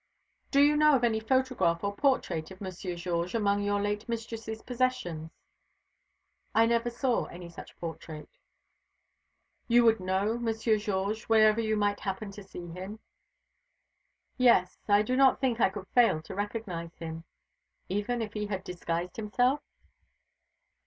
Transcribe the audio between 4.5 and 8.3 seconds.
possessions?" "I never saw any such portrait."